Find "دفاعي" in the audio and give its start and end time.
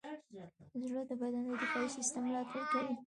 1.61-1.89